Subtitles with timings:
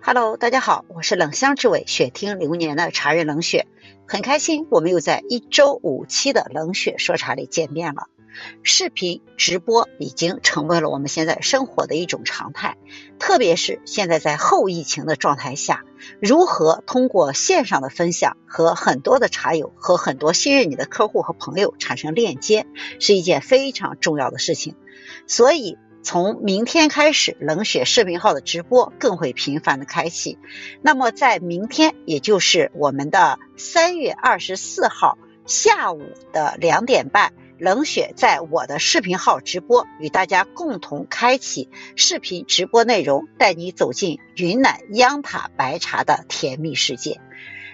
[0.00, 3.66] Hello，大家好，我是冷香之味雪听流年的茶人冷雪，
[4.06, 8.04] 很开心我们又在一周五期的冷雪说茶里见面了。
[8.62, 12.76] 视频直播已经成为了我们现在生活的一种常态，
[13.18, 15.84] 特别是现在在后疫情的状态下，
[16.20, 22.66] 如何通过线上的分享和很多的茶友和很多信任你的客户和朋友产生链接，
[23.00, 24.76] 是一件非常重要的事情。
[25.26, 25.76] 所以。
[26.02, 30.38] 从明天开始，冷血视频号的直播更会频繁的开启。
[30.80, 47.20] 那么在明天，也就是我们的三月二十四号下午的两点半，冷血在我的视频号直播，与大家共同开启视频直播内容，带你走进云南央塔白茶的甜蜜世界。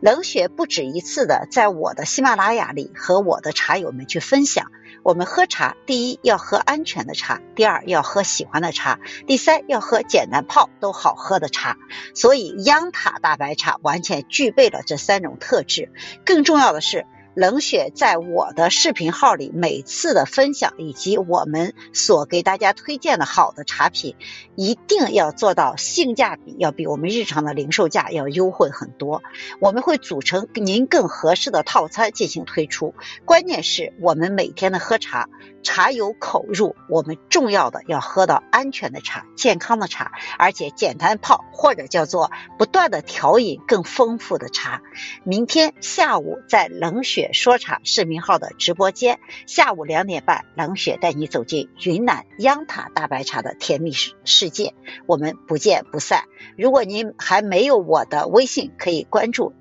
[0.00, 4.70] 冷血不止一次的在我的喜马拉雅里和我的茶友们去分享。
[5.02, 11.76] 我们喝茶，第一要喝安全的茶，第二要喝喜欢的茶，第三要喝简单泡都好喝的茶。
[12.14, 15.90] 所以央塔大白茶完全具备了这三种特质。
[16.24, 17.06] 更重要的是。
[17.34, 24.16] 冷血在我的视频号里每次的分享，以及我们所给大家推荐的好的茶品，
[24.56, 29.22] 一定要做到性价比要比我们日常的零售价要优惠很多。
[29.60, 32.94] 我们会组成您更合适的套餐进行推出。
[33.24, 35.28] 关键是我们每天的喝茶，
[35.62, 44.82] 茶有口入，我们重要的要喝到安全的茶、健康的茶，而且简单泡或者叫做不断的调饮更丰富的茶。
[45.22, 47.32] 明天下午在冷血。
[47.32, 54.74] 说茶视频号的直播间，下午两点半，冷雪带你走进云南央塔大白茶的甜蜜世世界，
[55.06, 56.24] 我们不见不散。
[56.56, 59.52] 如果您还没有我的微信，可以关注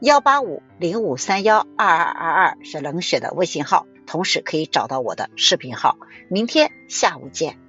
[0.00, 5.98] 幺八五零五三幺二二二二是冷雪的微信号，同时可以找到我的视频号。
[6.28, 7.61] 明天下午见。